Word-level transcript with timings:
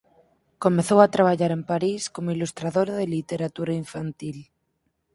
Comezou 0.63 0.99
a 1.01 1.11
traballar 1.15 1.51
en 1.57 1.63
París 1.71 2.01
como 2.15 2.33
ilustradora 2.35 2.93
de 2.97 3.07
literatura 3.15 3.73
infantil. 3.83 4.37